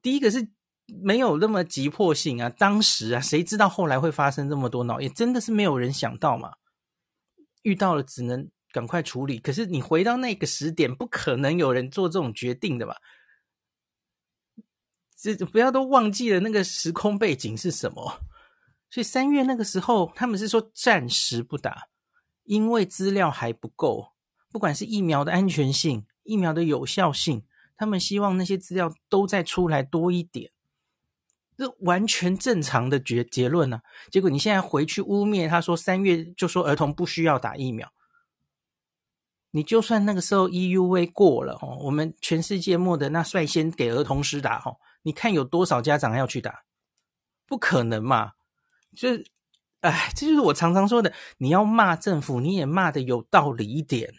[0.00, 0.48] 第一个是
[0.86, 2.48] 没有那么急迫性啊。
[2.48, 5.12] 当时啊，谁知道后来会发生这么多脑炎？
[5.12, 6.54] 真的是没有人想到嘛。
[7.62, 9.38] 遇到了只能赶快处理。
[9.40, 12.96] 可是你回到那个时点，不可能有人做这种决定的吧？
[15.20, 18.20] 这不要都忘记了那个时空背景是什么。
[18.88, 21.88] 所以三月那个时候，他们是说暂时不打，
[22.44, 24.12] 因为资料还不够。
[24.52, 27.42] 不管是疫苗的安全性、疫苗的有效性，
[27.76, 30.50] 他们希望那些资料都再出来多一点，
[31.56, 37.90] 这完全正常的结结论呢、结果你现在回去污蔑他说三月就说儿童不需要打疫苗，
[39.52, 46.64] 你就算那个时候 EUA 过了哦，我们全世界末的那率先给儿童施打哦，你看有多少家长要去打？
[47.46, 48.32] 不可能嘛！
[48.94, 49.24] 就是，
[49.80, 54.12] 哎，这就是我常常说的，你要骂政府，你也骂的有道理一点。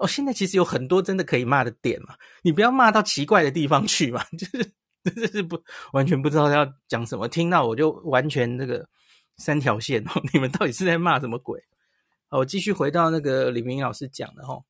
[0.00, 4.72] 哦，现在其实有很多真的可以骂的点嘛，你不要骂到奇怪的地方去嘛， 就是
[5.04, 8.88] 真的是不完全不知道要讲什么，听到我就完全那个
[9.36, 11.62] 三条线哦，你们到底是在骂什么鬼？
[12.28, 14.62] 好，我继续回到那个李明老师讲的哈，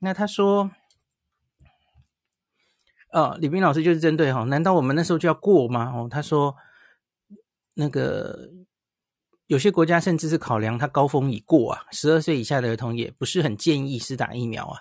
[0.00, 0.70] 那他说，
[3.10, 5.90] 哦，李明老师就是针对哈，难道我们那时候就要过吗？
[5.94, 6.54] 哦，他说
[7.72, 8.50] 那个。
[9.46, 14.80] 有些国家甚至是考量他高峰已过啊，十二岁以下的儿童也不是很建议施打疫苗啊。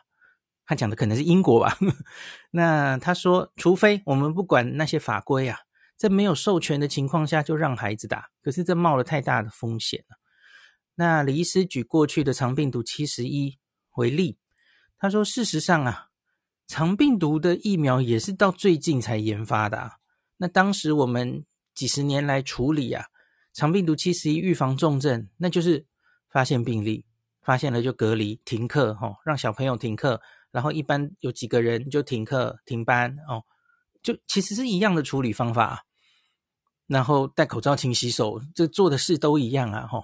[0.66, 1.78] 他讲的可能是英国吧？
[2.50, 5.60] 那他说，除非我们不管那些法规啊，
[5.96, 10.18] 在没有授权的情况下就让孩子打，可是这冒了太大的风险了。
[10.96, 13.60] 那李医师举过去的肠病毒七十一
[13.98, 14.40] 为例，
[14.98, 16.08] 他说，事实上啊，
[16.66, 19.98] 肠病毒的疫苗也是到最近才研发的啊。
[20.38, 23.06] 那当时我们几十年来处理啊。
[23.56, 25.86] 肠病毒七十一预防重症，那就是
[26.30, 27.06] 发现病例，
[27.42, 33.46] 发现了就隔离停课，哦，让小朋友停课，然后一般有几个人就停课停班，哦，
[34.04, 35.86] 就其实是一样的处理方法，
[36.86, 40.04] 然后戴口罩、勤洗手，这做的事都一样啊，吼。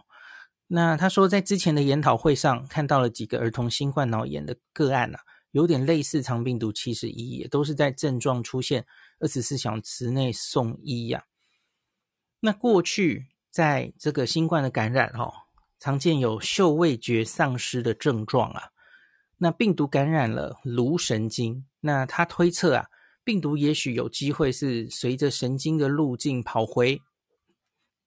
[0.67, 5.19] 那他说在之前的研讨会上看到了几个儿童新冠脑炎的个案啊，
[5.51, 8.85] 有点类似肠病毒七十一，也都是在症状出现
[9.19, 11.25] 二十四小时内送医呀。
[12.39, 13.27] 那过去。
[13.51, 15.31] 在这个新冠的感染，哦，
[15.77, 18.69] 常见有嗅味觉丧失的症状啊。
[19.37, 22.87] 那病毒感染了颅神经，那他推测啊，
[23.23, 27.01] 病毒也许有机会是随着神经的路径跑回，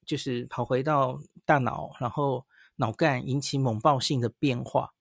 [0.07, 4.95] 就是跑回到大脑，然后脑干引起猛爆性的变化。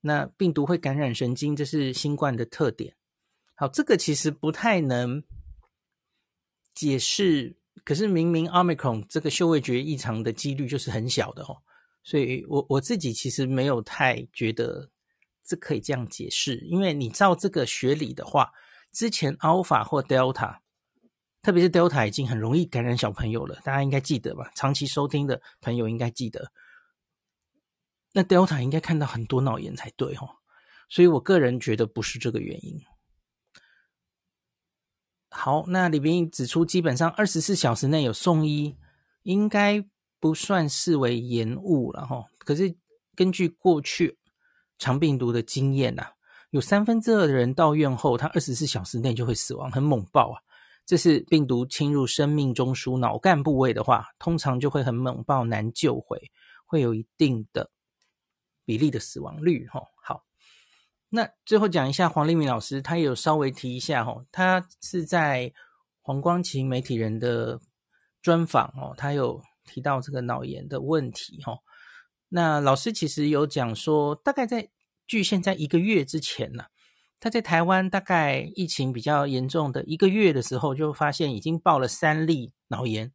[0.00, 2.96] 那病毒会感染神经，这是新冠的特点。
[3.54, 5.22] 好，这个其实不太能
[6.74, 7.61] 解释。
[7.84, 11.56] 可是明明 Omicron 这个嗅味觉异常的几率就是很小的哦，
[12.02, 14.90] 所以我我自己其实没有太觉得
[15.44, 18.52] 这可以这样解释，因为你照这个学理的话，
[18.92, 20.58] 之前 Alpha 或 Delta，
[21.42, 24.50] 特别是 Delta 已经很容易感染小朋友了，大家应该记得吧？
[24.54, 26.52] 长期收听的朋友应该记得，
[28.12, 30.28] 那 Delta 应该看到很多脑炎才对哦，
[30.88, 32.80] 所以我个人觉得不是这个原因。
[35.34, 38.76] 好，那李斌指出，基本上二十四小时内有送医，
[39.22, 39.82] 应该
[40.20, 42.22] 不算视为延误了哈。
[42.38, 42.76] 可是
[43.16, 44.18] 根据过去
[44.78, 46.12] 肠病毒的经验呐、啊，
[46.50, 50.38] 有三分之二的人到院后，他二十四小时内就会死亡，很猛爆啊。
[50.84, 56.20] 这是病毒侵入生命中枢脑干部位的话，通常就会很猛爆，难救回，
[56.66, 57.70] 会有一定的
[58.66, 59.80] 比例的死亡率哈。
[60.04, 60.22] 好。
[61.14, 65.52] 那最后讲一下黄立明老师，他也有稍微提一下哦，他是在
[66.00, 67.60] 黄光芹媒体人的
[68.22, 71.58] 专访哦，他有提到这个脑炎的问题哦。
[72.30, 74.70] 那老师其实有讲说，大概在
[75.06, 76.64] 距现在一个月之前呢，
[77.20, 83.12] 他在台湾大概疫情比较严重的一个月的时候，就发现已经报了三例脑炎。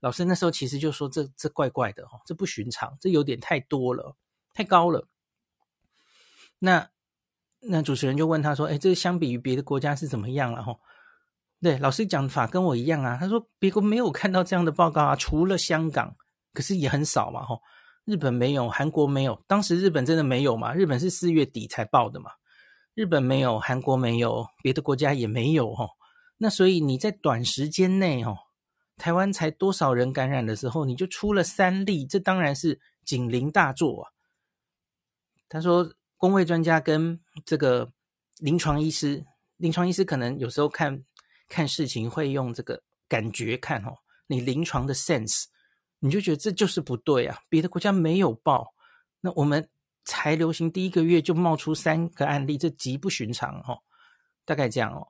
[0.00, 4.16] 老师那时候其实就说这这怪怪的哦，这不寻常，这有点太多了，
[4.54, 5.06] 太高了。
[6.58, 6.88] 那
[7.66, 10.62] 那主持人就问他说：“哎，这个相比于别的国家是怎么样了？
[10.62, 10.78] 吼，
[11.62, 13.16] 对，老师讲法跟我一样啊。
[13.18, 16.14] 他说别国没有看到这样的报告啊，除了香港，
[16.52, 17.60] 可是也很少嘛，吼。
[18.04, 20.74] 日本没有，韩国没有，当时日本真的没有嘛？
[20.74, 22.30] 日本是四月底才报的嘛？
[22.94, 25.88] 日本没有，韩国没有，别的国家也没有，吼。
[26.36, 28.36] 那所以你在短时间内，吼，
[28.98, 34.12] 台湾才多少人感染的时候，你就出了三例，这当然是警铃大作啊。
[35.48, 35.90] 他说。”
[36.24, 37.92] 公卫专家跟这个
[38.38, 39.22] 临床医师，
[39.58, 41.04] 临床医师可能有时候看
[41.50, 43.94] 看事情会用这个感觉看哦，
[44.26, 45.44] 你临床的 sense，
[45.98, 47.38] 你就觉得这就是不对啊。
[47.50, 48.72] 别的国家没有报，
[49.20, 49.68] 那我们
[50.06, 53.76] 才流行第一个月就冒出三个案例，这极不寻常哦。
[54.46, 55.06] 大概这样哦。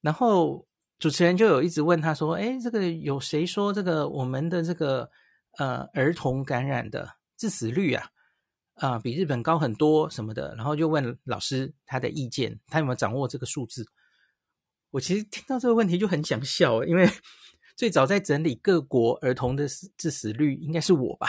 [0.00, 0.64] 然后
[1.00, 5.10] 主持人就有一直问他说：“哎，这个有谁说这个我们的这个
[5.56, 8.08] 呃儿童感染的致死率啊
[8.78, 13.86] 啊、比日本高很多什么的？”然后就问老师他的意见，他有没有掌握这个数字？
[14.90, 17.08] 我其实听到这个问题就很想笑，因为
[17.76, 21.28] 最早在整理各国儿童的致死率应该是我吧。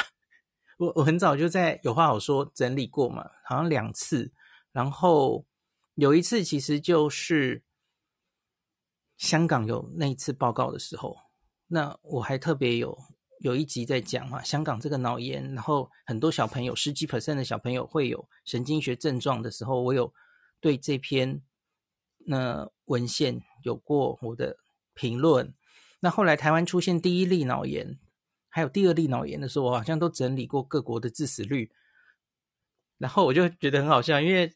[0.77, 4.31] 我我很早就在有话好说整理过嘛，好像两次，
[4.71, 5.45] 然后
[5.95, 7.61] 有一次其实就是
[9.17, 11.17] 香港有那一次报告的时候，
[11.67, 12.97] 那我还特别有
[13.39, 20.13] 有一集在讲嘛，香港这个脑炎，然后很多小朋友十几 percent 的小朋友会有神经学症状的时候，我有
[20.59, 21.41] 对这篇
[22.19, 24.57] 那文献有过我的
[24.93, 25.53] 评论。
[25.99, 27.99] 那后来台湾出现第一例脑炎。
[28.51, 31.71] 还有第二例脑炎的时候，我好像都整理过各国的致死率，
[32.97, 34.51] 然后我就觉得很好笑，因为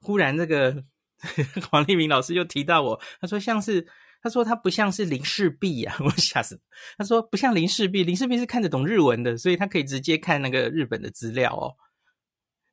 [0.00, 0.84] 忽然这个
[1.70, 3.86] 黄立明老师又提到我，他说像是
[4.24, 6.58] 他说他不像是林氏璧呀， 我吓死。
[6.96, 11.76] 他说不像林氏璧，林氏璧是看得懂日文的，所以他可以直接看那个日本的资料哦。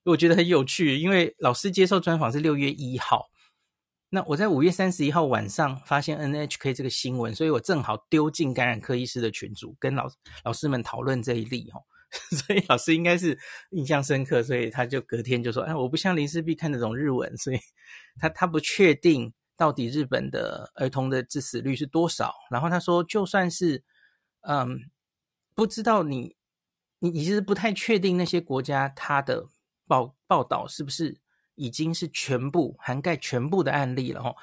[0.05, 3.29] 我觉得很有趣，因为老师接受专访是六月一号。
[4.09, 10.07] 那我在五月三十一号晚上发现 NHK 这个新闻，所以我正好丢进感染科医师的群组，跟老
[10.45, 11.83] 老师们讨论这一例哦。
[12.35, 13.37] 所以老师应该是
[13.71, 17.59] 印象深刻，所以他就隔天就说：“哎，我不像林氏璧看得懂日文，所以
[18.19, 23.83] 他他不确定到底日本的儿童的致死率是多少。”然后他说：“就算是
[24.41, 24.89] 嗯，
[25.53, 26.35] 不知道你
[26.99, 29.45] 你你其实不太确定那些国家他的
[29.87, 31.19] 报报道是不是。”
[31.55, 34.33] 已经是全部涵盖全部的案例了哈，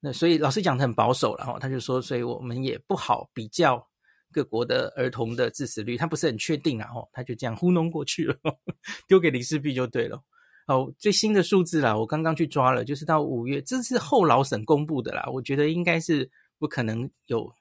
[0.00, 3.88] 那所以老师讲的很保守了哈，他就说，所以我们也不好比较
[4.30, 8.36] 各国的儿童的致死率，他不是很确定啊哈，他就这样糊弄过去了，
[9.08, 10.22] 丢给林世璧就对了。
[10.66, 17.52] 哦，最新的数字啦，我刚刚去抓了，就是到五月，这是后劳省公布的啦，我觉得应该是不可能有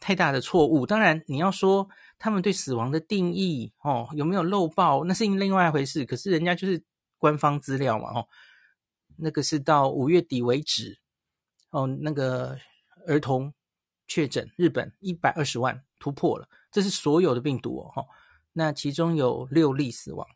[0.00, 0.86] 太大的错误。
[0.86, 6.04] 当然，你要说他们对死亡的定义哦，有没有漏报，那是另外一回事。
[6.04, 6.82] 可是人家就是。
[7.20, 8.28] 官方资料嘛，哦，
[9.16, 11.00] 那个是到五月底为止，
[11.70, 12.56] 哦，那个
[13.08, 13.52] 儿童
[14.06, 18.06] 确诊日本一百二十万突破了，这是所有的病毒哦，
[18.52, 20.28] 那其中有六例死亡，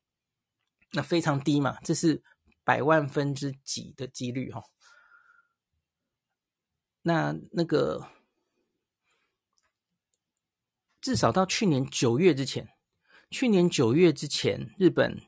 [0.92, 2.22] 那非常低嘛，这是
[2.64, 4.62] 百万分之几的几率哈，
[7.02, 8.08] 那那个
[11.00, 12.68] 至少到去年九月之前，
[13.30, 15.20] 去年九月之前日本。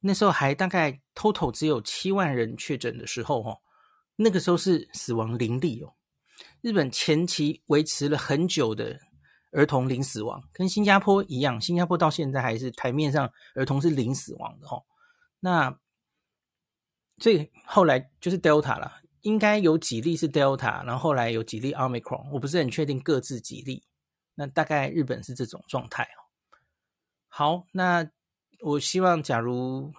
[0.00, 3.60] 那时候还大概 total 只有七万人确诊的时候，哦，
[4.14, 5.96] 那个时候是死亡零例哦。
[6.60, 9.00] 日本前期维持了很久的
[9.56, 14.84] 儿童零死亡，跟新加坡一样，新加坡到现在还是台面上儿童是零死亡的哦。
[15.40, 15.76] 那
[17.18, 23.82] 这后来就是 Delta 了，应该有几例是 Delta，然后后来有几例 Omicron，我不是很确定各自几例。
[24.34, 26.20] 那大概日本是这种状态哦。
[27.28, 28.08] 好，那。
[28.62, 29.92] 我希望，假如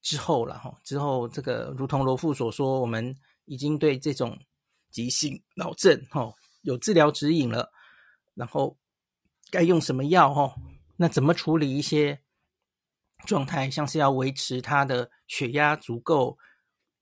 [0.00, 3.12] 之后了哈，之后这个如同罗富所说，我们
[3.44, 4.38] 已经对这种
[4.92, 7.68] 急性脑症哈有治疗指引了，
[8.34, 8.78] 然后
[9.50, 10.54] 该用什么药哈，
[10.96, 12.20] 那怎么处理一些
[13.26, 16.38] 状态，像是要维持他的血压足够，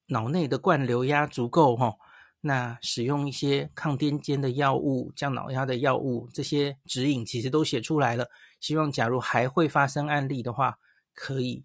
[0.06, 1.94] 脑内的灌流压足够哈，
[2.40, 8.28] 那使用一些抗癫痫的药物、降脑压的药物，这些指引其实都写出来了。
[8.60, 10.78] 希望，假如还会发生案例的话，
[11.14, 11.64] 可以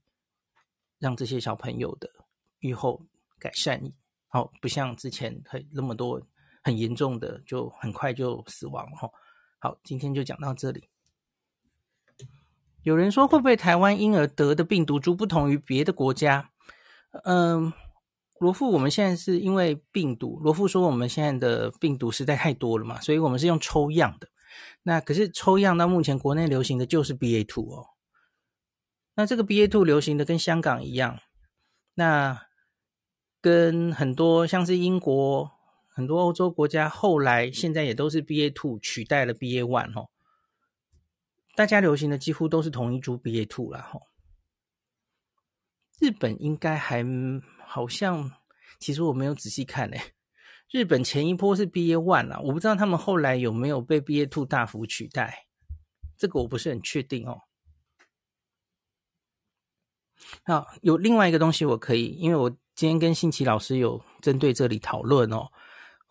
[0.99, 2.09] 让这些小朋友的
[2.59, 3.05] 愈后
[3.39, 3.81] 改善，
[4.27, 6.21] 好，不像之前很那么多
[6.63, 9.11] 很严重的，就很快就死亡了。
[9.65, 10.89] 好，今天就讲到这里。
[12.83, 16.51] 有人说，会不会台湾婴儿得的病毒株不同于别的国家？
[17.23, 17.73] 嗯，
[18.37, 24.27] 罗富，我们现在是因为病毒，罗富说我们现在的病毒实在太多了嘛，所以我们是用抽样的。
[24.83, 27.87] 那可是抽样到目前国内流行的就是 BA two 哦，
[29.15, 31.17] 那这个 BA two 流行的跟香港一样，
[31.95, 32.39] 那
[33.41, 35.54] 跟很多像是英国
[35.95, 40.09] 很多欧洲国家后来现在也都是 BA two 取代了 BA one 哦，
[41.55, 44.01] 大家流行的几乎都是同一株 BA two 啦吼，
[46.01, 47.01] 日本应该还
[47.65, 48.29] 好像，
[48.77, 50.13] 其实我没有仔细看诶。
[50.69, 55.45] 日本前一波是 BA one 啊，我不知道他们后来有没有被 BA two 大幅取代，
[56.17, 57.39] 这个我不是很确定哦。
[60.43, 65.49] 好，有另外一个东西我可以，因为我今天跟新奇老师有针对这里讨论哦，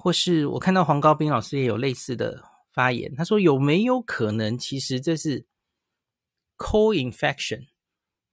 [0.04, 2.44] 或是我看到黄高斌老师也有类似的
[2.74, 5.46] 发言，他说有没有可能其实这是
[6.58, 7.68] co-infection，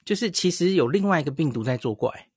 [0.04, 2.28] 就是其实有另外一个病毒在作怪。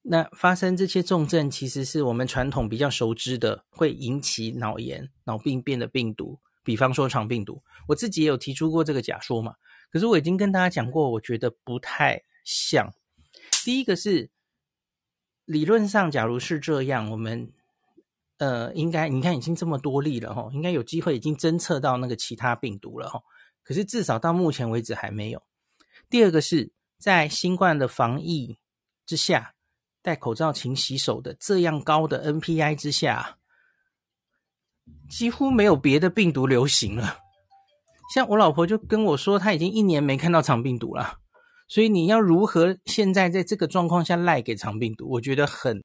[0.00, 7.62] 那发生这些重症，其实是我们传统比较熟知的会引起脑炎、脑病变的病毒，比方说肠病毒。
[7.86, 9.52] 我自己也有提出过这个假说嘛，
[9.90, 12.90] 可是我已经跟大家讲过，我觉得不太像。
[13.62, 14.30] 第一个是
[15.44, 17.52] 理论上，假如是这样，我们
[18.38, 23.20] 呃应该你看已经这么多例了哈，应该有机会已经侦测到那个其他病毒了哈。
[23.62, 25.42] 可是至少到目前为止还没有。
[26.08, 28.58] 第二个是在新冠的防疫
[29.04, 29.54] 之下，
[30.00, 33.36] 戴口罩、勤洗手的这样高的 NPI 之下，
[35.10, 37.18] 几乎没有别的病毒流行了。
[38.14, 41.18] 像我老婆就跟我说，她已经一年没看到肠病毒了。
[41.68, 45.06] 所以你要如何现在在这个状况下赖给肠病毒？
[45.10, 45.84] 我觉得很